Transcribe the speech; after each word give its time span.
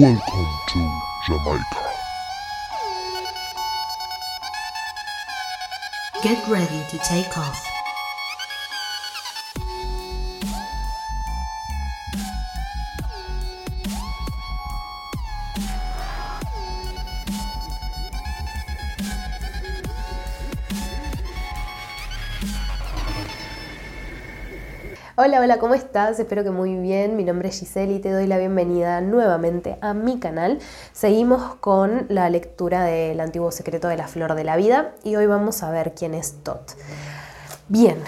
Welcome 0.00 0.48
to 0.70 1.00
Jamaica. 1.24 1.94
Get 6.20 6.48
ready 6.48 6.82
to 6.88 6.98
take 6.98 7.38
off. 7.38 7.73
Hola, 25.16 25.40
hola, 25.40 25.60
¿cómo 25.60 25.74
estás? 25.74 26.18
Espero 26.18 26.42
que 26.42 26.50
muy 26.50 26.74
bien. 26.74 27.14
Mi 27.14 27.22
nombre 27.22 27.48
es 27.48 27.60
Giselle 27.60 27.94
y 27.94 28.00
te 28.00 28.10
doy 28.10 28.26
la 28.26 28.36
bienvenida 28.36 29.00
nuevamente 29.00 29.78
a 29.80 29.94
mi 29.94 30.18
canal. 30.18 30.58
Seguimos 30.92 31.54
con 31.60 32.06
la 32.08 32.28
lectura 32.30 32.82
del 32.82 33.20
antiguo 33.20 33.52
secreto 33.52 33.86
de 33.86 33.96
la 33.96 34.08
flor 34.08 34.34
de 34.34 34.42
la 34.42 34.56
vida 34.56 34.92
y 35.04 35.14
hoy 35.14 35.26
vamos 35.26 35.62
a 35.62 35.70
ver 35.70 35.94
quién 35.94 36.14
es 36.14 36.42
Tot. 36.42 36.72
Bien, 37.68 38.02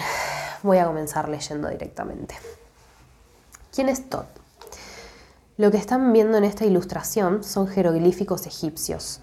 voy 0.64 0.78
a 0.78 0.84
comenzar 0.84 1.28
leyendo 1.28 1.68
directamente. 1.68 2.34
¿Quién 3.72 3.88
es 3.88 4.10
Tot? 4.10 4.26
Lo 5.58 5.70
que 5.70 5.76
están 5.76 6.12
viendo 6.12 6.38
en 6.38 6.42
esta 6.42 6.64
ilustración 6.64 7.44
son 7.44 7.68
jeroglíficos 7.68 8.48
egipcios. 8.48 9.20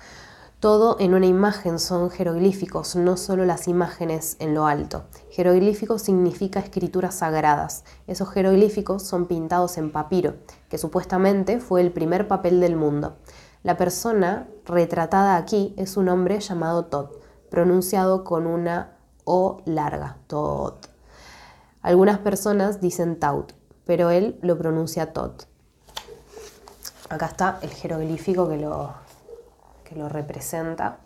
Todo 0.63 0.95
en 0.97 1.13
una 1.13 1.25
imagen 1.25 1.77
son 1.77 2.09
jeroglíficos, 2.09 2.95
no 2.95 3.17
solo 3.17 3.43
las 3.43 3.67
imágenes 3.67 4.37
en 4.39 4.53
lo 4.53 4.65
alto. 4.65 5.03
Jeroglífico 5.29 5.99
significa 5.99 6.61
escrituras 6.61 7.15
sagradas. 7.15 7.83
Esos 8.07 8.29
jeroglíficos 8.29 9.03
son 9.03 9.25
pintados 9.25 9.77
en 9.77 9.91
papiro, 9.91 10.35
que 10.69 10.77
supuestamente 10.77 11.59
fue 11.59 11.81
el 11.81 11.91
primer 11.91 12.29
papel 12.29 12.61
del 12.61 12.77
mundo. 12.77 13.17
La 13.61 13.75
persona 13.75 14.47
retratada 14.63 15.35
aquí 15.35 15.73
es 15.75 15.97
un 15.97 16.07
hombre 16.07 16.39
llamado 16.39 16.85
Tot, 16.85 17.21
pronunciado 17.49 18.23
con 18.23 18.47
una 18.47 18.95
O 19.25 19.61
larga, 19.65 20.15
Tot. 20.27 20.87
Algunas 21.81 22.19
personas 22.19 22.79
dicen 22.79 23.19
Taut, 23.19 23.51
pero 23.83 24.11
él 24.11 24.39
lo 24.41 24.57
pronuncia 24.57 25.11
Tot. 25.11 25.45
Acá 27.09 27.25
está 27.25 27.59
el 27.61 27.69
jeroglífico 27.69 28.47
que 28.47 28.55
lo, 28.55 29.02
lo 29.93 30.09
representa. 30.09 30.99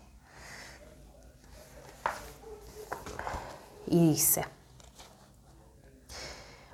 Y 3.85 4.09
dice, 4.09 4.45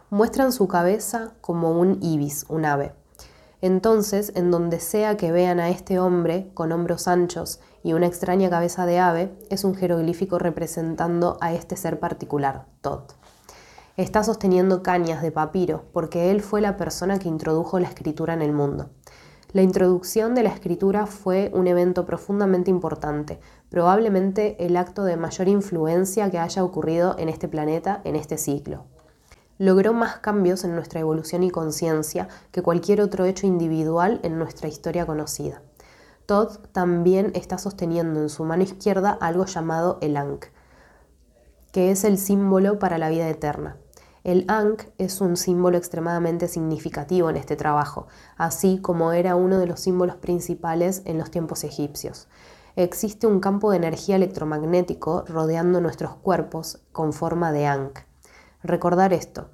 muestran 0.10 0.52
su 0.52 0.68
cabeza 0.68 1.34
como 1.42 1.80
un 1.80 1.98
ibis, 2.02 2.46
un 2.50 2.66
ave. 2.66 2.94
Entonces, 3.62 4.34
en 4.36 4.52
donde 4.52 4.80
sea 4.80 5.16
que 5.16 5.32
vean 5.32 5.60
a 5.60 5.70
este 5.70 5.98
hombre 5.98 6.52
con 6.54 6.72
hombros 6.72 7.08
anchos 7.08 7.62
y 7.82 7.94
una 7.94 8.08
extraña 8.08 8.50
cabeza 8.50 8.86
de 8.86 9.00
ave, 9.00 9.34
es 9.50 9.64
un 9.64 9.74
jeroglífico 9.74 10.38
representando 10.38 11.38
a 11.40 11.54
este 11.54 11.78
ser 11.78 12.00
particular, 12.00 12.66
Tot. 12.82 13.16
Está 13.96 14.24
sosteniendo 14.24 14.84
cañas 14.84 15.22
de 15.22 15.32
papiro, 15.32 15.86
porque 15.94 16.30
él 16.30 16.42
fue 16.42 16.62
la 16.62 16.78
persona 16.78 17.20
que 17.20 17.30
introdujo 17.30 17.80
la 17.80 17.88
escritura 17.88 18.34
en 18.34 18.42
el 18.42 18.52
mundo. 18.52 18.90
La 19.54 19.62
introducción 19.62 20.34
de 20.34 20.42
la 20.42 20.50
escritura 20.50 21.06
fue 21.06 21.52
un 21.54 21.68
evento 21.68 22.08
profundamente 22.08 22.72
importante, 22.72 23.40
probablemente 23.70 24.56
el 24.66 24.76
acto 24.76 25.04
de 25.04 25.16
mayor 25.16 25.48
influencia 25.48 26.32
que 26.32 26.40
haya 26.40 26.64
ocurrido 26.64 27.16
en 27.20 27.30
este 27.30 27.48
planeta 27.48 28.02
en 28.04 28.16
este 28.16 28.40
ciclo. 28.40 28.86
Logró 29.60 29.94
más 29.94 30.18
cambios 30.18 30.64
en 30.64 30.74
nuestra 30.74 31.02
evolución 31.02 31.44
y 31.44 31.52
conciencia 31.52 32.30
que 32.52 32.64
cualquier 32.64 33.00
otro 33.00 33.26
hecho 33.26 33.46
individual 33.46 34.20
en 34.24 34.40
nuestra 34.40 34.68
historia 34.68 35.06
conocida. 35.06 35.62
Todd 36.26 36.58
también 36.72 37.32
está 37.36 37.60
sosteniendo 37.60 38.22
en 38.22 38.30
su 38.30 38.46
mano 38.46 38.64
izquierda 38.64 39.12
algo 39.22 39.46
llamado 39.46 40.00
el 40.02 40.18
Ankh, 40.18 40.48
que 41.72 41.92
es 41.92 42.04
el 42.06 42.18
símbolo 42.18 42.80
para 42.80 42.98
la 42.98 43.10
vida 43.10 43.30
eterna. 43.30 43.78
El 44.24 44.46
Ankh 44.48 44.84
es 44.98 45.20
un 45.20 45.36
símbolo 45.36 45.78
extremadamente 45.78 46.48
significativo 46.48 47.30
en 47.30 47.36
este 47.36 47.58
trabajo, 47.58 48.08
así 48.38 48.80
como 48.82 49.12
era 49.12 49.36
uno 49.36 49.60
de 49.60 49.68
los 49.68 49.82
símbolos 49.82 50.16
principales 50.16 51.02
en 51.04 51.18
los 51.18 51.30
tiempos 51.30 51.66
egipcios. 51.66 52.30
Existe 52.78 53.28
un 53.28 53.42
campo 53.42 53.70
de 53.70 53.78
energía 53.78 54.16
electromagnético 54.16 55.26
rodeando 55.28 55.82
nuestros 55.82 56.16
cuerpos 56.16 56.80
con 56.94 57.12
forma 57.12 57.52
de 57.52 57.68
Ankh. 57.68 58.00
Recordar 58.64 59.12
esto, 59.12 59.50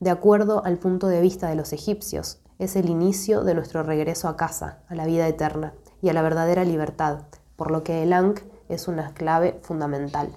de 0.00 0.08
acuerdo 0.08 0.64
al 0.64 0.78
punto 0.78 1.08
de 1.08 1.20
vista 1.20 1.50
de 1.50 1.56
los 1.56 1.74
egipcios, 1.74 2.40
es 2.58 2.74
el 2.74 2.88
inicio 2.88 3.44
de 3.44 3.54
nuestro 3.54 3.82
regreso 3.82 4.28
a 4.28 4.36
casa, 4.38 4.78
a 4.88 4.94
la 4.94 5.04
vida 5.04 5.28
eterna 5.28 5.74
y 6.00 6.08
a 6.08 6.14
la 6.14 6.22
verdadera 6.22 6.64
libertad, 6.64 7.24
por 7.56 7.70
lo 7.70 7.84
que 7.84 8.02
el 8.02 8.14
Ankh 8.14 8.40
es 8.70 8.88
una 8.88 9.12
clave 9.12 9.60
fundamental. 9.62 10.34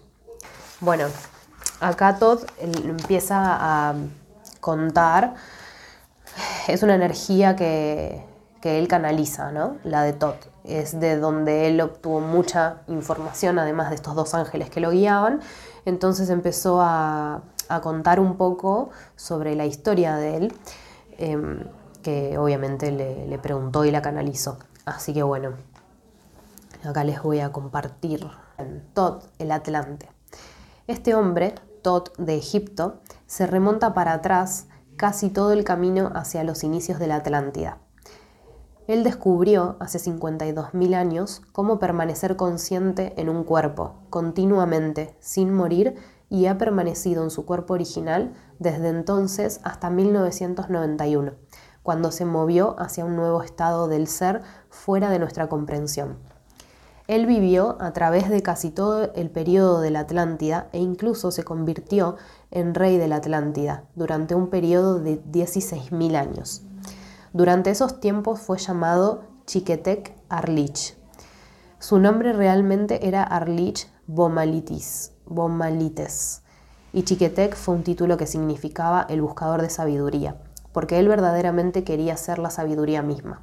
Bueno, 0.81 1.06
acá 1.79 2.17
Todd 2.17 2.44
empieza 2.59 3.38
a 3.40 3.95
contar, 4.59 5.35
es 6.67 6.84
una 6.84 6.95
energía 6.95 7.56
que, 7.56 8.28
él 8.62 8.88
canaliza, 8.88 9.51
¿no? 9.51 9.78
La 9.84 10.03
de 10.03 10.13
Todd. 10.13 10.35
Es 10.66 11.00
de 11.00 11.18
donde 11.18 11.68
él 11.68 11.79
obtuvo 11.81 12.19
mucha 12.19 12.81
información, 12.88 13.57
además 13.57 13.89
de 13.89 13.95
estos 13.95 14.16
dos 14.16 14.34
ángeles 14.34 14.69
que 14.69 14.81
lo 14.81 14.91
guiaban. 14.91 15.39
Entonces 15.85 16.29
empezó 16.29 16.81
a, 16.81 17.41
contar 17.81 18.19
un 18.19 18.35
poco 18.35 18.89
sobre 19.16 19.56
la 19.56 19.66
historia 19.66 20.16
de 20.16 20.38
él, 20.38 20.53
em, 21.18 21.63
que 22.01 22.38
obviamente 22.38 22.91
le, 22.91 23.28
le 23.28 23.39
preguntó 23.39 23.85
y 23.85 23.91
la 23.91 24.01
canalizó. 24.01 24.57
Así 24.85 25.13
que 25.13 25.23
bueno, 25.23 25.53
acá 26.84 27.03
les 27.03 27.22
voy 27.22 27.39
a 27.39 27.51
compartir 27.51 28.28
Todd, 28.94 29.23
el 29.38 29.51
Atlante. 29.51 30.09
Este 30.88 31.13
hombre 31.13 31.53
De 32.19 32.35
Egipto, 32.35 33.01
se 33.25 33.47
remonta 33.47 33.95
para 33.95 34.13
atrás 34.13 34.67
casi 34.95 35.31
todo 35.31 35.53
el 35.53 35.63
camino 35.63 36.11
hacia 36.13 36.44
los 36.44 36.63
inicios 36.63 37.00
de 37.00 37.07
la 37.07 37.16
Atlántida. 37.16 37.79
Él 38.85 39.03
descubrió, 39.03 39.75
hace 39.79 39.97
52.000 39.97 40.94
años, 40.94 41.41
cómo 41.51 41.79
permanecer 41.79 42.35
consciente 42.35 43.19
en 43.19 43.27
un 43.27 43.44
cuerpo, 43.44 43.95
continuamente, 44.11 45.16
sin 45.19 45.51
morir, 45.51 45.95
y 46.29 46.45
ha 46.45 46.59
permanecido 46.59 47.23
en 47.23 47.31
su 47.31 47.44
cuerpo 47.47 47.73
original 47.73 48.35
desde 48.59 48.89
entonces 48.89 49.59
hasta 49.63 49.89
1991, 49.89 51.33
cuando 51.81 52.11
se 52.11 52.25
movió 52.25 52.79
hacia 52.79 53.03
un 53.03 53.16
nuevo 53.16 53.41
estado 53.41 53.88
del 53.88 54.06
ser 54.06 54.44
fuera 54.69 55.09
de 55.09 55.17
nuestra 55.17 55.50
comprensión. 55.50 56.19
Él 57.09 57.25
vivió 57.25 57.75
a 57.80 57.92
través 57.92 58.30
de 58.30 58.44
casi 58.44 58.70
todo 58.70 59.12
el 59.16 59.31
periodo 59.31 59.81
de 59.81 59.90
la 59.90 60.02
Atlántida 60.02 60.70
e 60.74 60.78
incluso 60.78 61.31
se 61.31 61.44
convirtió 61.44 62.18
en 62.52 62.75
rey 62.75 63.00
de 63.00 63.08
la 63.08 63.16
Atlántida 63.16 63.86
durante 63.96 64.36
un 64.36 64.52
periodo 64.52 65.00
de 65.00 65.19
16.000 65.24 66.16
años. 66.16 66.62
Durante 67.34 67.72
esos 67.72 68.00
tiempos 68.00 68.40
fue 68.40 68.59
llamado 68.59 69.24
Chiquetec 69.48 70.14
Arlich. 70.30 70.96
Su 71.80 71.98
nombre 71.98 72.31
realmente 72.31 73.08
era 73.08 73.24
Arlich 73.24 73.92
Bomalitis, 74.06 75.14
Bomalites, 75.25 76.44
y 76.94 77.06
Chiquetec 77.06 77.56
fue 77.56 77.74
un 77.74 77.84
título 77.84 78.18
que 78.18 78.28
significaba 78.28 79.08
el 79.09 79.24
buscador 79.24 79.64
de 79.64 79.72
sabiduría, 79.72 80.36
porque 80.74 81.00
él 81.00 81.08
verdaderamente 81.08 81.84
quería 81.84 82.16
ser 82.18 82.38
la 82.38 82.52
sabiduría 82.52 83.02
misma. 83.02 83.42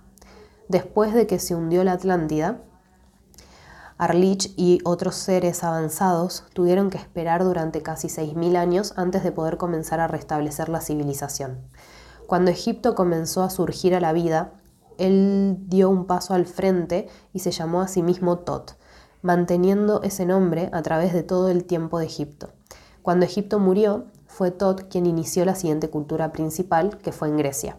Después 0.68 1.14
de 1.14 1.26
que 1.26 1.40
se 1.40 1.56
hundió 1.56 1.82
la 1.82 1.94
Atlántida, 1.94 2.60
Arlich 3.98 4.52
y 4.56 4.80
otros 4.84 5.14
seres 5.14 5.64
avanzados 5.64 6.44
tuvieron 6.52 6.90
que 6.90 6.98
esperar 6.98 7.44
durante 7.44 7.82
casi 7.82 8.08
6.000 8.08 8.56
años 8.56 8.92
antes 8.96 9.24
de 9.24 9.32
poder 9.32 9.56
comenzar 9.56 10.00
a 10.00 10.06
restablecer 10.06 10.68
la 10.68 10.82
civilización. 10.82 11.62
Cuando 12.26 12.50
Egipto 12.50 12.94
comenzó 12.94 13.42
a 13.42 13.48
surgir 13.48 13.94
a 13.94 14.00
la 14.00 14.12
vida, 14.12 14.52
él 14.98 15.56
dio 15.68 15.88
un 15.88 16.06
paso 16.06 16.34
al 16.34 16.44
frente 16.44 17.08
y 17.32 17.38
se 17.38 17.52
llamó 17.52 17.80
a 17.80 17.88
sí 17.88 18.02
mismo 18.02 18.40
Tot, 18.40 18.76
manteniendo 19.22 20.02
ese 20.02 20.26
nombre 20.26 20.68
a 20.72 20.82
través 20.82 21.14
de 21.14 21.22
todo 21.22 21.48
el 21.48 21.64
tiempo 21.64 21.98
de 21.98 22.06
Egipto. 22.06 22.50
Cuando 23.00 23.24
Egipto 23.24 23.58
murió, 23.58 24.06
fue 24.26 24.50
Tot 24.50 24.88
quien 24.90 25.06
inició 25.06 25.46
la 25.46 25.54
siguiente 25.54 25.88
cultura 25.88 26.32
principal, 26.32 26.98
que 26.98 27.12
fue 27.12 27.28
en 27.28 27.38
Grecia. 27.38 27.78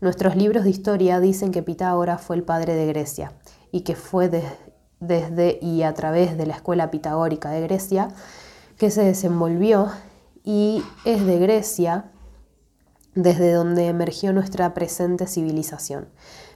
Nuestros 0.00 0.34
libros 0.36 0.64
de 0.64 0.70
historia 0.70 1.20
dicen 1.20 1.50
que 1.50 1.62
Pitágoras 1.62 2.22
fue 2.22 2.36
el 2.36 2.42
padre 2.42 2.74
de 2.74 2.86
Grecia 2.86 3.32
y 3.72 3.80
que 3.80 3.96
fue 3.96 4.28
de, 4.28 4.42
desde 5.00 5.58
y 5.60 5.82
a 5.82 5.94
través 5.94 6.36
de 6.36 6.46
la 6.46 6.54
escuela 6.54 6.90
pitagórica 6.90 7.50
de 7.50 7.62
Grecia, 7.62 8.08
que 8.78 8.90
se 8.90 9.04
desenvolvió 9.04 9.90
y 10.44 10.82
es 11.04 11.24
de 11.26 11.38
Grecia 11.38 12.06
desde 13.14 13.52
donde 13.52 13.86
emergió 13.86 14.32
nuestra 14.32 14.74
presente 14.74 15.26
civilización. 15.26 16.08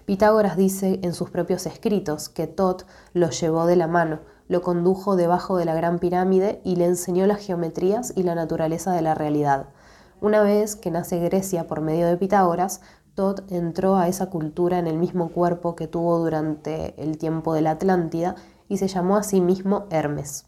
Pitágoras 0.05 0.57
dice 0.57 1.01
en 1.03 1.15
sus 1.15 1.31
propios 1.31 1.67
escritos 1.67 2.29
que 2.29 2.47
Tot 2.47 2.87
lo 3.15 3.31
llevó 3.31 3.67
de 3.67 3.77
la 3.77 3.87
mano, 3.87 4.21
lo 4.49 4.61
condujo 4.63 5.17
debajo 5.17 5.57
de 5.57 5.65
la 5.65 5.75
gran 5.75 5.99
pirámide 5.99 6.61
y 6.65 6.77
le 6.77 6.85
enseñó 6.85 7.27
las 7.27 7.39
geometrías 7.39 8.13
y 8.17 8.25
la 8.25 8.35
naturaleza 8.35 8.93
de 8.93 9.03
la 9.03 9.15
realidad. 9.15 9.67
Una 10.21 10.43
vez 10.43 10.77
que 10.77 10.91
nace 10.91 11.19
Grecia 11.19 11.67
por 11.67 11.81
medio 11.81 12.07
de 12.07 12.17
Pitágoras, 12.17 12.83
Todd 13.15 13.41
entró 13.51 13.97
a 13.97 14.09
esa 14.09 14.31
cultura 14.31 14.79
en 14.79 14.87
el 14.87 14.99
mismo 14.99 15.29
cuerpo 15.29 15.77
que 15.77 15.87
tuvo 15.87 16.19
durante 16.19 16.95
el 17.03 17.19
tiempo 17.19 17.55
de 17.55 17.63
la 17.63 17.73
Atlántida 17.73 18.37
y 18.69 18.79
se 18.79 18.89
llamó 18.89 19.17
a 19.17 19.23
sí 19.23 19.41
mismo 19.41 19.87
Hermes. 19.91 20.47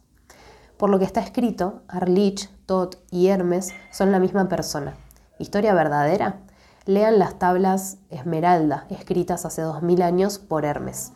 Por 0.76 0.90
lo 0.90 0.98
que 0.98 1.04
está 1.04 1.20
escrito, 1.20 1.82
Arlich, 1.88 2.50
Todd 2.66 2.94
y 3.10 3.28
Hermes 3.28 3.72
son 3.90 4.10
la 4.10 4.18
misma 4.18 4.48
persona. 4.48 4.94
¿Historia 5.38 5.74
verdadera? 5.74 6.40
Lean 6.86 7.18
las 7.18 7.38
tablas 7.38 7.98
Esmeralda, 8.10 8.86
escritas 8.90 9.44
hace 9.44 9.62
2000 9.62 10.02
años 10.02 10.38
por 10.38 10.64
Hermes. 10.64 11.12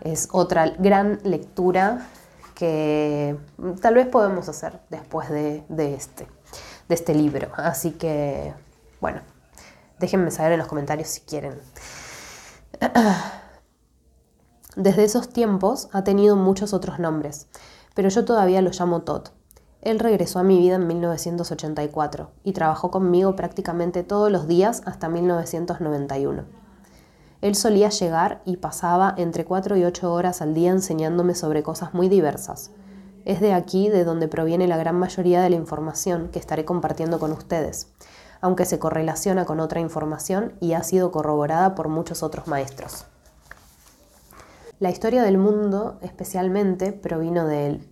Es 0.00 0.28
otra 0.32 0.70
gran 0.78 1.20
lectura 1.24 2.06
que 2.54 3.36
tal 3.80 3.94
vez 3.94 4.08
podemos 4.08 4.48
hacer 4.48 4.80
después 4.90 5.28
de, 5.30 5.64
este, 5.94 6.26
de 6.88 6.94
este 6.94 7.14
libro. 7.14 7.50
Así 7.54 7.92
que, 7.92 8.52
bueno, 9.00 9.20
déjenme 10.00 10.30
saber 10.30 10.52
en 10.52 10.58
los 10.58 10.68
comentarios 10.68 11.08
si 11.08 11.20
quieren. 11.22 11.54
Desde 14.76 15.04
esos 15.04 15.30
tiempos 15.30 15.88
ha 15.92 16.04
tenido 16.04 16.36
muchos 16.36 16.72
otros 16.72 16.98
nombres, 16.98 17.48
pero 17.94 18.08
yo 18.08 18.24
todavía 18.24 18.62
lo 18.62 18.70
llamo 18.70 19.02
Todd. 19.02 19.28
Él 19.80 19.98
regresó 19.98 20.38
a 20.38 20.44
mi 20.44 20.58
vida 20.58 20.76
en 20.76 20.86
1984 20.86 22.30
y 22.44 22.52
trabajó 22.52 22.90
conmigo 22.90 23.36
prácticamente 23.36 24.02
todos 24.02 24.30
los 24.30 24.46
días 24.46 24.82
hasta 24.86 25.08
1991. 25.08 26.44
Él 27.40 27.54
solía 27.54 27.88
llegar 27.88 28.42
y 28.44 28.56
pasaba 28.56 29.14
entre 29.16 29.44
4 29.44 29.76
y 29.76 29.84
8 29.84 30.12
horas 30.12 30.42
al 30.42 30.54
día 30.54 30.70
enseñándome 30.70 31.34
sobre 31.34 31.62
cosas 31.62 31.94
muy 31.94 32.08
diversas. 32.08 32.72
Es 33.24 33.40
de 33.40 33.52
aquí 33.52 33.88
de 33.88 34.04
donde 34.04 34.26
proviene 34.26 34.66
la 34.66 34.76
gran 34.76 34.96
mayoría 34.96 35.42
de 35.42 35.50
la 35.50 35.56
información 35.56 36.28
que 36.32 36.38
estaré 36.38 36.64
compartiendo 36.64 37.20
con 37.20 37.30
ustedes, 37.30 37.92
aunque 38.40 38.64
se 38.64 38.78
correlaciona 38.78 39.44
con 39.44 39.60
otra 39.60 39.80
información 39.80 40.54
y 40.60 40.72
ha 40.72 40.82
sido 40.82 41.10
corroborada 41.10 41.74
por 41.74 41.88
muchos 41.88 42.22
otros 42.22 42.46
maestros. 42.46 43.06
La 44.80 44.90
historia 44.90 45.22
del 45.22 45.38
mundo 45.38 45.98
especialmente 46.02 46.92
provino 46.92 47.46
de 47.46 47.66
él. 47.66 47.88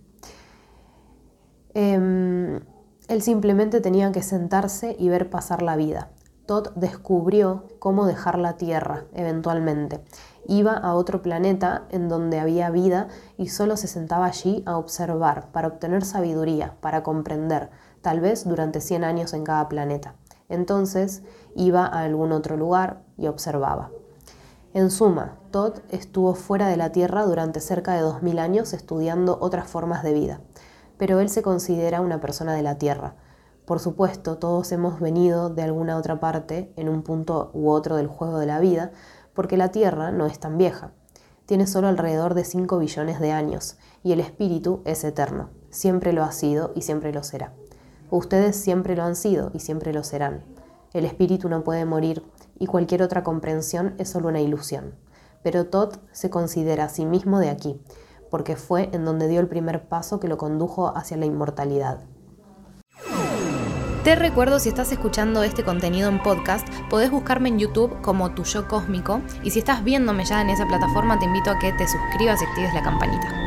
Em, 1.73 2.61
él 3.07 3.21
simplemente 3.21 3.81
tenía 3.81 4.11
que 4.11 4.23
sentarse 4.23 4.95
y 4.97 5.09
ver 5.09 5.29
pasar 5.29 5.61
la 5.61 5.75
vida. 5.75 6.11
Todd 6.45 6.69
descubrió 6.75 7.65
cómo 7.79 8.05
dejar 8.05 8.39
la 8.39 8.53
Tierra 8.53 9.03
eventualmente. 9.13 9.99
Iba 10.47 10.73
a 10.73 10.93
otro 10.93 11.21
planeta 11.21 11.83
en 11.89 12.07
donde 12.07 12.39
había 12.39 12.69
vida 12.69 13.09
y 13.37 13.49
solo 13.49 13.75
se 13.75 13.87
sentaba 13.87 14.25
allí 14.25 14.63
a 14.65 14.77
observar, 14.77 15.51
para 15.51 15.67
obtener 15.67 16.05
sabiduría, 16.05 16.75
para 16.79 17.03
comprender, 17.03 17.69
tal 18.01 18.21
vez 18.21 18.47
durante 18.47 18.79
100 18.79 19.03
años 19.03 19.33
en 19.33 19.43
cada 19.43 19.67
planeta. 19.67 20.15
Entonces 20.49 21.23
iba 21.55 21.85
a 21.85 22.03
algún 22.03 22.31
otro 22.31 22.57
lugar 22.57 23.03
y 23.17 23.27
observaba. 23.27 23.91
En 24.73 24.91
suma, 24.91 25.37
Todd 25.51 25.79
estuvo 25.89 26.35
fuera 26.35 26.67
de 26.67 26.77
la 26.77 26.91
Tierra 26.91 27.23
durante 27.25 27.59
cerca 27.59 27.93
de 27.93 28.01
2000 28.01 28.39
años 28.39 28.73
estudiando 28.73 29.37
otras 29.41 29.67
formas 29.67 30.03
de 30.03 30.13
vida 30.13 30.41
pero 30.97 31.19
él 31.19 31.29
se 31.29 31.41
considera 31.41 32.01
una 32.01 32.19
persona 32.19 32.53
de 32.55 32.63
la 32.63 32.77
Tierra. 32.77 33.15
Por 33.65 33.79
supuesto, 33.79 34.37
todos 34.37 34.71
hemos 34.71 34.99
venido 34.99 35.49
de 35.49 35.61
alguna 35.61 35.97
otra 35.97 36.19
parte, 36.19 36.71
en 36.75 36.89
un 36.89 37.03
punto 37.03 37.51
u 37.53 37.69
otro 37.69 37.95
del 37.95 38.07
juego 38.07 38.39
de 38.39 38.45
la 38.45 38.59
vida, 38.59 38.91
porque 39.33 39.57
la 39.57 39.71
Tierra 39.71 40.11
no 40.11 40.25
es 40.25 40.39
tan 40.39 40.57
vieja. 40.57 40.91
Tiene 41.45 41.67
solo 41.67 41.87
alrededor 41.87 42.33
de 42.33 42.43
5 42.43 42.79
billones 42.79 43.19
de 43.19 43.31
años, 43.31 43.77
y 44.03 44.11
el 44.11 44.19
espíritu 44.19 44.81
es 44.85 45.03
eterno. 45.03 45.49
Siempre 45.69 46.13
lo 46.13 46.23
ha 46.23 46.31
sido 46.31 46.71
y 46.75 46.81
siempre 46.81 47.13
lo 47.13 47.23
será. 47.23 47.53
Ustedes 48.09 48.55
siempre 48.55 48.95
lo 48.95 49.03
han 49.03 49.15
sido 49.15 49.51
y 49.53 49.59
siempre 49.59 49.93
lo 49.93 50.03
serán. 50.03 50.43
El 50.93 51.05
espíritu 51.05 51.49
no 51.49 51.63
puede 51.63 51.85
morir, 51.85 52.23
y 52.57 52.65
cualquier 52.67 53.03
otra 53.03 53.23
comprensión 53.23 53.95
es 53.97 54.09
solo 54.09 54.29
una 54.29 54.41
ilusión. 54.41 54.95
Pero 55.43 55.65
Todd 55.65 55.95
se 56.11 56.29
considera 56.29 56.85
a 56.85 56.89
sí 56.89 57.05
mismo 57.05 57.39
de 57.39 57.49
aquí, 57.49 57.79
porque 58.31 58.55
fue 58.55 58.89
en 58.93 59.05
donde 59.05 59.27
dio 59.27 59.39
el 59.39 59.47
primer 59.47 59.87
paso 59.87 60.19
que 60.19 60.27
lo 60.27 60.37
condujo 60.37 60.95
hacia 60.95 61.17
la 61.17 61.25
inmortalidad. 61.25 61.99
Te 64.03 64.15
recuerdo, 64.15 64.59
si 64.59 64.69
estás 64.69 64.89
escuchando 64.93 65.43
este 65.43 65.65
contenido 65.65 66.07
en 66.07 66.23
podcast, 66.23 66.65
podés 66.89 67.11
buscarme 67.11 67.49
en 67.49 67.59
YouTube 67.59 68.01
como 68.01 68.33
Tu 68.33 68.43
Yo 68.43 68.65
Cósmico 68.69 69.21
y 69.43 69.51
si 69.51 69.59
estás 69.59 69.83
viéndome 69.83 70.23
ya 70.23 70.41
en 70.41 70.49
esa 70.49 70.65
plataforma, 70.65 71.19
te 71.19 71.25
invito 71.25 71.51
a 71.51 71.59
que 71.59 71.73
te 71.73 71.85
suscribas 71.85 72.41
y 72.41 72.45
actives 72.45 72.73
la 72.73 72.83
campanita. 72.83 73.46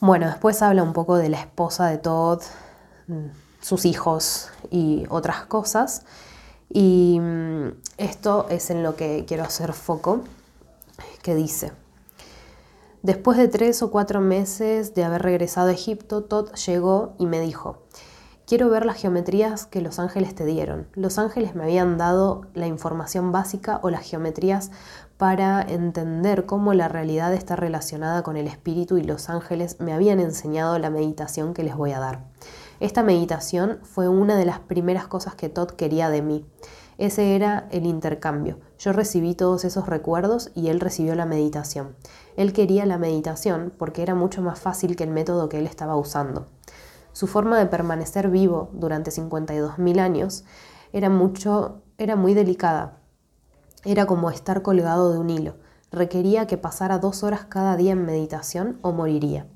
Bueno, 0.00 0.26
después 0.26 0.62
habla 0.62 0.84
un 0.84 0.92
poco 0.92 1.16
de 1.16 1.28
la 1.28 1.40
esposa 1.40 1.88
de 1.88 1.98
Todd, 1.98 2.40
sus 3.60 3.84
hijos 3.84 4.48
y 4.70 5.06
otras 5.10 5.46
cosas. 5.46 6.02
Y 6.70 7.18
mm, 7.20 7.68
esto 7.96 8.46
es 8.48 8.70
en 8.70 8.84
lo 8.84 8.94
que 8.94 9.24
quiero 9.26 9.42
hacer 9.42 9.72
foco, 9.72 10.20
que 11.22 11.34
dice, 11.34 11.72
después 13.02 13.38
de 13.38 13.48
tres 13.48 13.82
o 13.82 13.90
cuatro 13.90 14.20
meses 14.20 14.94
de 14.94 15.02
haber 15.02 15.22
regresado 15.22 15.70
a 15.70 15.72
Egipto, 15.72 16.22
Todd 16.22 16.52
llegó 16.54 17.14
y 17.18 17.26
me 17.26 17.40
dijo, 17.40 17.82
quiero 18.48 18.70
ver 18.70 18.86
las 18.86 18.96
geometrías 18.96 19.66
que 19.66 19.82
los 19.82 19.98
ángeles 19.98 20.34
te 20.34 20.46
dieron. 20.46 20.88
Los 20.94 21.18
ángeles 21.18 21.54
me 21.54 21.64
habían 21.64 21.98
dado 21.98 22.46
la 22.54 22.66
información 22.66 23.30
básica 23.30 23.78
o 23.82 23.90
las 23.90 24.08
geometrías 24.08 24.70
para 25.18 25.60
entender 25.60 26.46
cómo 26.46 26.72
la 26.72 26.88
realidad 26.88 27.34
está 27.34 27.56
relacionada 27.56 28.22
con 28.22 28.38
el 28.38 28.46
espíritu 28.46 28.96
y 28.96 29.02
los 29.02 29.28
ángeles 29.28 29.78
me 29.80 29.92
habían 29.92 30.18
enseñado 30.18 30.78
la 30.78 30.88
meditación 30.88 31.52
que 31.52 31.62
les 31.62 31.76
voy 31.76 31.92
a 31.92 32.00
dar. 32.00 32.24
Esta 32.80 33.02
meditación 33.02 33.80
fue 33.82 34.08
una 34.08 34.34
de 34.38 34.46
las 34.46 34.60
primeras 34.60 35.08
cosas 35.08 35.34
que 35.34 35.50
Todd 35.50 35.72
quería 35.72 36.08
de 36.08 36.22
mí. 36.22 36.46
Ese 36.96 37.36
era 37.36 37.68
el 37.70 37.84
intercambio. 37.84 38.60
Yo 38.78 38.94
recibí 38.94 39.34
todos 39.34 39.66
esos 39.66 39.86
recuerdos 39.86 40.52
y 40.54 40.68
él 40.68 40.80
recibió 40.80 41.14
la 41.14 41.26
meditación. 41.26 41.96
Él 42.36 42.54
quería 42.54 42.86
la 42.86 42.96
meditación 42.96 43.74
porque 43.76 44.02
era 44.02 44.14
mucho 44.14 44.40
más 44.40 44.58
fácil 44.58 44.96
que 44.96 45.04
el 45.04 45.10
método 45.10 45.50
que 45.50 45.58
él 45.58 45.66
estaba 45.66 45.96
usando. 45.96 46.46
Su 47.18 47.26
forma 47.26 47.58
de 47.58 47.66
permanecer 47.66 48.30
vivo 48.30 48.70
durante 48.74 49.10
52.000 49.10 49.98
años 49.98 50.44
era, 50.92 51.10
mucho, 51.10 51.82
era 51.98 52.14
muy 52.14 52.32
delicada. 52.32 53.00
Era 53.84 54.06
como 54.06 54.30
estar 54.30 54.62
colgado 54.62 55.12
de 55.12 55.18
un 55.18 55.28
hilo. 55.28 55.56
Requería 55.90 56.46
que 56.46 56.58
pasara 56.58 57.00
dos 57.00 57.24
horas 57.24 57.46
cada 57.46 57.76
día 57.76 57.90
en 57.90 58.06
meditación 58.06 58.78
o 58.82 58.92
moriría 58.92 59.48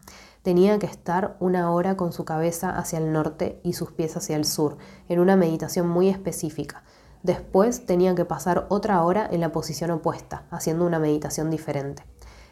tenía 0.43 0.77
que 0.81 0.87
estar 0.87 1.37
una 1.39 1.71
hora 1.71 1.97
con 1.97 2.13
su 2.13 2.25
cabeza 2.25 2.77
hacia 2.77 2.99
el 2.99 3.13
norte 3.13 3.61
y 3.63 3.75
sus 3.75 3.93
pies 3.93 4.17
hacia 4.17 4.35
el 4.35 4.45
sur, 4.45 4.77
en 5.09 5.21
una 5.21 5.37
meditación 5.37 5.89
muy 5.89 6.09
específica. 6.09 6.83
Después 7.23 7.87
tenía 7.87 8.17
que 8.17 8.25
pasar 8.25 8.67
otra 8.71 9.05
hora 9.05 9.29
en 9.31 9.41
la 9.41 9.53
posición 9.53 9.93
opuesta, 9.93 10.47
haciendo 10.51 10.85
una 10.85 10.99
meditación 10.99 11.49
diferente. 11.49 12.03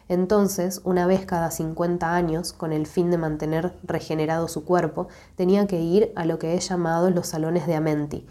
Entonces, 0.07 0.81
una 0.83 1.07
vez 1.07 1.25
cada 1.25 1.51
50 1.51 2.13
años, 2.13 2.53
con 2.53 2.73
el 2.73 2.85
fin 2.87 3.11
de 3.11 3.17
mantener 3.17 3.73
regenerado 3.83 4.47
su 4.47 4.65
cuerpo, 4.65 5.07
tenía 5.35 5.67
que 5.67 5.81
ir 5.81 6.11
a 6.15 6.25
lo 6.25 6.39
que 6.39 6.55
he 6.55 6.59
llamado 6.59 7.09
los 7.09 7.27
salones 7.27 7.67
de 7.67 7.75
Amenti 7.75 8.25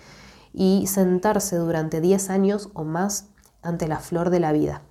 y 0.53 0.87
sentarse 0.87 1.57
durante 1.57 2.01
10 2.01 2.31
años 2.31 2.69
o 2.75 2.85
más 2.85 3.27
ante 3.63 3.89
la 3.89 3.99
flor 3.99 4.31
de 4.31 4.41
la 4.41 4.53
vida. 4.53 4.83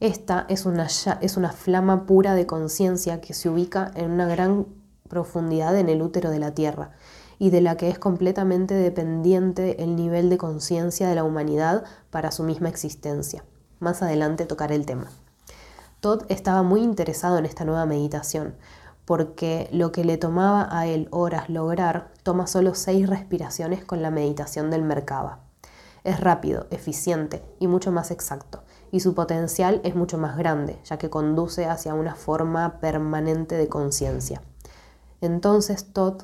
Esta 0.00 0.46
es 0.48 0.64
una, 0.66 0.86
es 1.20 1.36
una 1.36 1.52
flama 1.52 2.06
pura 2.06 2.34
de 2.34 2.46
conciencia 2.46 3.20
que 3.20 3.34
se 3.34 3.48
ubica 3.48 3.90
en 3.94 4.10
una 4.10 4.26
gran 4.26 4.66
profundidad 5.08 5.76
en 5.76 5.88
el 5.90 6.00
útero 6.00 6.30
de 6.30 6.38
la 6.38 6.54
Tierra 6.54 6.92
y 7.38 7.50
de 7.50 7.60
la 7.60 7.76
que 7.76 7.88
es 7.88 7.98
completamente 7.98 8.74
dependiente 8.74 9.82
el 9.82 9.96
nivel 9.96 10.30
de 10.30 10.38
conciencia 10.38 11.08
de 11.08 11.14
la 11.14 11.24
humanidad 11.24 11.84
para 12.10 12.30
su 12.32 12.44
misma 12.44 12.68
existencia. 12.68 13.44
Más 13.78 14.02
adelante 14.02 14.46
tocaré 14.46 14.74
el 14.74 14.86
tema. 14.86 15.10
Todd 16.00 16.22
estaba 16.28 16.62
muy 16.62 16.82
interesado 16.82 17.36
en 17.36 17.44
esta 17.44 17.66
nueva 17.66 17.84
meditación, 17.84 18.54
porque 19.04 19.68
lo 19.70 19.92
que 19.92 20.02
le 20.02 20.16
tomaba 20.16 20.66
a 20.70 20.86
él 20.86 21.08
horas 21.10 21.50
lograr 21.50 22.10
toma 22.22 22.46
solo 22.46 22.74
seis 22.74 23.06
respiraciones 23.06 23.84
con 23.84 24.00
la 24.00 24.10
meditación 24.10 24.70
del 24.70 24.82
Merkaba. 24.82 25.40
Es 26.02 26.20
rápido, 26.20 26.66
eficiente 26.70 27.44
y 27.58 27.66
mucho 27.66 27.92
más 27.92 28.10
exacto, 28.10 28.62
y 28.90 29.00
su 29.00 29.14
potencial 29.14 29.82
es 29.84 29.94
mucho 29.94 30.16
más 30.16 30.38
grande, 30.38 30.78
ya 30.84 30.96
que 30.96 31.10
conduce 31.10 31.66
hacia 31.66 31.92
una 31.92 32.14
forma 32.14 32.80
permanente 32.80 33.56
de 33.56 33.68
conciencia. 33.68 34.40
Entonces 35.20 35.92
Todd 35.92 36.22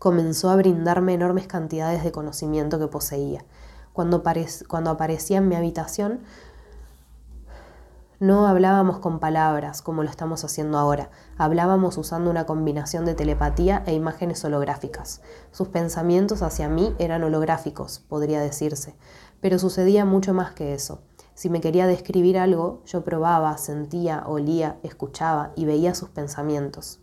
comenzó 0.00 0.50
a 0.50 0.56
brindarme 0.56 1.14
enormes 1.14 1.46
cantidades 1.46 2.02
de 2.02 2.10
conocimiento 2.10 2.80
que 2.80 2.88
poseía. 2.88 3.44
Cuando, 3.92 4.24
cuando 4.66 4.90
aparecía 4.90 5.38
en 5.38 5.46
mi 5.46 5.54
habitación, 5.54 6.20
no 8.22 8.46
hablábamos 8.46 9.00
con 9.00 9.18
palabras 9.18 9.82
como 9.82 10.04
lo 10.04 10.08
estamos 10.08 10.44
haciendo 10.44 10.78
ahora, 10.78 11.10
hablábamos 11.38 11.98
usando 11.98 12.30
una 12.30 12.46
combinación 12.46 13.04
de 13.04 13.14
telepatía 13.14 13.82
e 13.84 13.94
imágenes 13.94 14.44
holográficas. 14.44 15.22
Sus 15.50 15.66
pensamientos 15.66 16.40
hacia 16.42 16.68
mí 16.68 16.94
eran 17.00 17.24
holográficos, 17.24 17.98
podría 17.98 18.40
decirse, 18.40 18.94
pero 19.40 19.58
sucedía 19.58 20.04
mucho 20.04 20.34
más 20.34 20.52
que 20.52 20.72
eso. 20.72 21.02
Si 21.34 21.50
me 21.50 21.60
quería 21.60 21.88
describir 21.88 22.38
algo, 22.38 22.82
yo 22.86 23.02
probaba, 23.02 23.58
sentía, 23.58 24.22
olía, 24.24 24.78
escuchaba 24.84 25.50
y 25.56 25.64
veía 25.64 25.92
sus 25.92 26.10
pensamientos. 26.10 27.00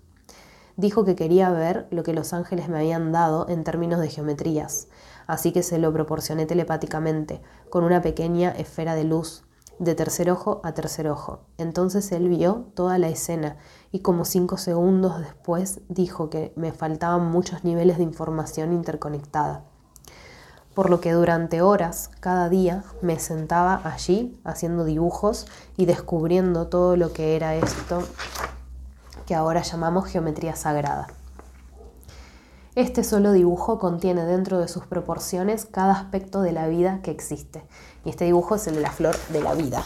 Dijo 0.78 1.04
que 1.04 1.18
quería 1.18 1.50
ver 1.50 1.90
lo 1.92 2.04
que 2.04 2.14
los 2.14 2.32
ángeles 2.32 2.70
me 2.70 2.78
habían 2.78 3.12
dado 3.12 3.46
en 3.50 3.66
términos 3.66 4.00
de 4.00 4.08
geometrías, 4.08 4.88
así 5.28 5.52
que 5.52 5.64
se 5.64 5.80
lo 5.80 5.92
proporcioné 5.92 6.46
telepáticamente, 6.46 7.42
con 7.70 7.84
una 7.84 8.02
pequeña 8.02 8.52
esfera 8.52 8.96
de 8.96 9.04
luz, 9.04 9.44
de 9.80 9.96
tercer 9.96 10.30
ojo 10.30 10.62
a 10.64 10.74
tercer 10.74 11.08
ojo. 11.08 11.40
Entonces 11.58 12.12
él 12.12 12.30
vio 12.30 12.68
toda 12.76 12.98
la 12.98 13.08
escena 13.08 13.58
y 13.92 14.00
como 14.00 14.26
cinco 14.26 14.58
segundos 14.58 15.20
después 15.20 15.80
dijo 15.88 16.30
que 16.30 16.54
me 16.56 16.72
faltaban 16.72 17.26
muchos 17.26 17.64
niveles 17.64 17.98
de 17.98 18.04
información 18.04 18.74
interconectada. 18.74 19.64
Por 20.76 20.90
lo 20.90 21.02
que 21.02 21.14
durante 21.14 21.62
horas, 21.62 22.12
cada 22.20 22.48
día, 22.48 22.84
me 23.02 23.20
sentaba 23.20 23.82
allí 23.84 24.40
haciendo 24.44 24.86
dibujos 24.86 25.48
y 25.76 25.86
descubriendo 25.86 26.68
todo 26.68 26.96
lo 26.96 27.12
que 27.12 27.36
era 27.36 27.56
esto 27.56 28.04
que 29.26 29.36
ahora 29.36 29.62
llamamos 29.62 30.08
geometría 30.08 30.56
sagrada. 30.56 31.08
Este 32.80 33.04
solo 33.04 33.34
dibujo 33.34 33.78
contiene 33.78 34.24
dentro 34.24 34.58
de 34.58 34.70
sus 34.70 34.88
proporciones 34.88 35.66
cada 35.66 35.92
aspecto 35.92 36.42
de 36.42 36.54
la 36.54 36.70
vida 36.70 37.02
que 37.04 37.12
existe. 37.12 37.62
Y 38.06 38.10
este 38.10 38.24
dibujo 38.24 38.56
es 38.56 38.68
el 38.68 38.76
de 38.76 38.80
la 38.80 38.90
flor 38.90 39.18
de 39.34 39.44
la 39.44 39.54
vida. 39.54 39.84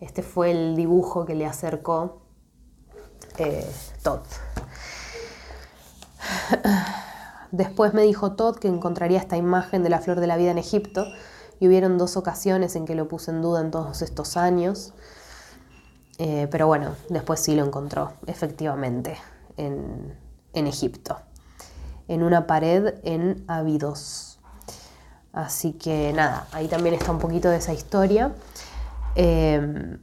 Este 0.00 0.24
fue 0.24 0.50
el 0.50 0.74
dibujo 0.74 1.24
que 1.24 1.36
le 1.36 1.46
acercó 1.46 2.20
eh, 3.38 3.64
Todd. 4.02 4.22
Después 7.52 7.94
me 7.94 8.02
dijo 8.02 8.32
Todd 8.32 8.56
que 8.56 8.66
encontraría 8.66 9.20
esta 9.20 9.36
imagen 9.36 9.84
de 9.84 9.90
la 9.90 10.00
flor 10.00 10.18
de 10.18 10.26
la 10.26 10.36
vida 10.36 10.50
en 10.50 10.58
Egipto 10.58 11.06
y 11.60 11.68
hubieron 11.68 11.96
dos 11.96 12.16
ocasiones 12.16 12.74
en 12.74 12.86
que 12.86 12.96
lo 12.96 13.06
puse 13.06 13.30
en 13.30 13.40
duda 13.40 13.60
en 13.60 13.70
todos 13.70 14.02
estos 14.02 14.36
años. 14.36 14.94
Eh, 16.18 16.48
pero 16.50 16.66
bueno, 16.66 16.96
después 17.08 17.38
sí 17.38 17.54
lo 17.54 17.64
encontró, 17.64 18.14
efectivamente, 18.26 19.16
en, 19.56 20.25
Egipto, 20.66 21.18
en 22.08 22.22
una 22.22 22.46
pared 22.46 22.94
en 23.02 23.44
Abidos. 23.48 24.38
Así 25.32 25.72
que 25.72 26.12
nada, 26.14 26.48
ahí 26.52 26.68
también 26.68 26.94
está 26.94 27.12
un 27.12 27.18
poquito 27.18 27.50
de 27.50 27.56
esa 27.56 27.74
historia. 27.74 28.34
Eh, 29.14 29.98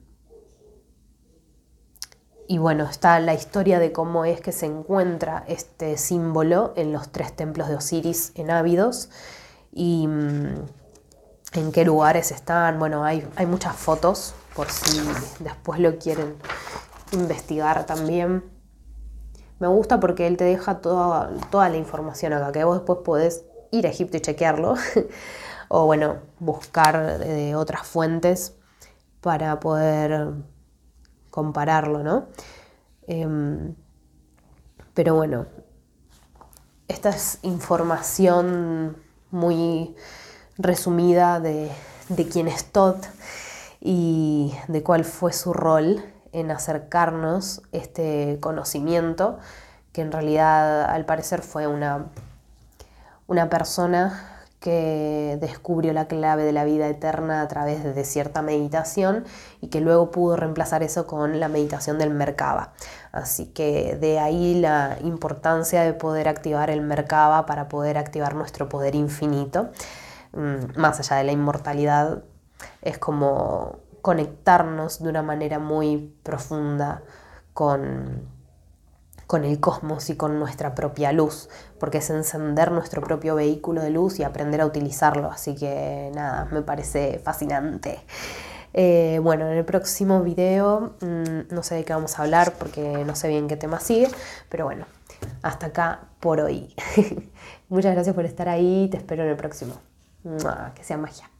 y 2.48 2.57
bueno, 2.57 2.83
está 2.86 3.19
la 3.19 3.33
historia 3.33 3.79
de 3.79 3.91
cómo 3.91 4.25
es 4.25 4.41
que 4.41 4.51
se 4.51 4.65
encuentra 4.65 5.43
este 5.48 5.98
símbolo 5.98 6.74
en 6.75 6.91
los 6.91 7.10
tres 7.12 7.36
templos 7.36 7.67
de 7.67 7.75
Osiris 7.75 8.31
en 8.36 8.51
Ávidos 8.51 9.10
y 9.72 10.07
mm, 10.07 10.65
en 11.53 11.72
qué 11.72 11.86
lugares 11.86 12.31
están. 12.31 12.79
Bueno, 12.79 13.03
hay, 13.03 13.27
hay 13.38 13.45
muchas 13.45 13.75
fotos 13.75 14.36
por 14.55 14.69
si 14.69 15.01
después 15.39 15.79
lo 15.79 15.98
quieren 15.98 16.36
investigar 17.12 17.86
también. 17.86 18.52
Me 19.60 19.67
gusta 19.67 20.00
porque 20.00 20.27
él 20.27 20.38
te 20.38 20.43
deja 20.43 20.79
toda, 20.79 21.29
toda 21.50 21.69
la 21.69 21.77
información 21.77 22.33
acá, 22.33 22.51
que 22.51 22.63
vos 22.63 22.77
después 22.77 23.00
podés 23.03 23.45
ir 23.72 23.88
a 23.88 23.89
Egipto 23.89 24.17
y 24.17 24.22
chequearlo, 24.22 24.75
o 25.69 25.86
bueno, 25.86 26.17
buscar 26.39 27.22
otras 27.55 27.88
fuentes 27.88 28.55
para 29.22 29.60
poder 29.60 30.31
compararlo, 31.29 32.03
¿no? 32.03 32.27
Em, 33.07 33.75
pero 34.93 35.15
bueno, 35.15 35.48
esta 36.88 37.10
es 37.10 37.39
información 37.41 38.98
muy 39.31 39.95
resumida 40.57 41.39
de, 41.39 41.72
de 42.10 42.27
quién 42.27 42.48
es 42.48 42.65
Todd 42.65 42.98
y 43.81 44.53
de 44.67 44.83
cuál 44.83 45.05
fue 45.05 45.33
su 45.33 45.53
rol 45.53 46.12
en 46.34 46.52
acercarnos 46.52 47.62
este 47.72 48.40
conocimiento, 48.42 49.40
que 49.94 50.02
en 50.02 50.12
realidad 50.12 50.84
al 50.86 51.06
parecer 51.06 51.42
fue 51.42 51.68
una, 51.68 52.08
una 53.28 53.50
persona 53.50 54.34
que 54.63 55.38
descubrió 55.42 55.92
la 55.92 56.08
clave 56.08 56.46
de 56.46 56.54
la 56.54 56.63
vida 56.63 56.88
eterna 56.88 57.42
a 57.42 57.48
través 57.50 57.84
de 57.84 58.06
cierta 58.06 58.42
meditación 58.42 59.25
y 59.60 59.68
que 59.68 59.82
luego 59.82 60.10
pudo 60.10 60.38
reemplazar 60.38 60.84
eso 60.84 61.06
con 61.06 61.42
la 61.42 61.50
meditación 61.50 62.00
del 62.00 62.12
Merkaba. 62.12 62.72
Así 63.12 63.48
que 63.48 63.98
de 63.98 64.20
ahí 64.20 64.56
la 64.56 64.98
importancia 65.04 65.82
de 65.84 65.94
poder 65.94 66.30
activar 66.30 66.70
el 66.70 66.80
Merkaba 66.80 67.46
para 67.46 67.68
poder 67.68 67.98
activar 67.98 68.36
nuestro 68.36 68.70
poder 68.70 68.96
infinito, 68.96 69.70
mm, 70.32 70.80
más 70.80 70.98
allá 70.98 71.18
de 71.18 71.25
la 71.25 71.34
inmortalidad 71.34 72.24
es 72.82 72.98
como 72.98 73.83
conectarnos 74.03 75.01
de 75.01 75.10
una 75.10 75.24
manera 75.24 75.60
muy 75.60 76.13
profunda 76.24 77.03
con, 77.53 78.27
con 79.27 79.45
el 79.45 79.62
cosmos 79.62 80.10
y 80.10 80.17
con 80.17 80.38
nuestra 80.39 80.75
propia 80.75 81.13
luz, 81.13 81.50
porque 81.79 82.00
es 82.00 82.10
encender 82.10 82.74
nuestro 82.74 83.01
propio 83.01 83.36
vehículo 83.36 83.81
de 83.81 83.91
luz 83.91 84.19
y 84.19 84.24
aprender 84.24 84.60
a 84.60 84.65
utilizarlo. 84.65 85.31
Así 85.31 85.55
que 85.55 86.12
nada, 86.13 86.50
me 86.51 86.62
parece 86.62 87.17
fascinante. 87.24 88.01
Eh, 88.74 89.22
bueno, 89.24 89.48
en 89.50 89.57
el 89.57 89.63
próximo 89.63 90.22
video 90.22 90.95
mm, 91.00 91.53
no 91.53 91.63
sé 91.63 91.75
de 91.75 91.86
qué 91.86 91.93
vamos 91.93 92.19
a 92.19 92.24
hablar 92.24 92.55
porque 92.60 93.05
no 93.05 93.15
sé 93.15 93.29
bien 93.29 93.48
qué 93.48 93.55
tema 93.55 93.79
sigue, 93.79 94.10
pero 94.50 94.65
bueno, 94.65 94.86
hasta 95.43 95.67
acá 95.67 96.01
por 96.19 96.41
hoy. 96.41 96.75
Muchas 97.69 97.93
gracias 97.93 98.13
por 98.13 98.25
estar 98.25 98.50
ahí, 98.50 98.89
te 98.91 98.98
espero 98.98 99.24
en 99.24 99.29
el 99.29 99.38
próximo. 99.38 99.75
Que 100.75 100.83
sea 100.83 100.98
magia. 100.98 101.33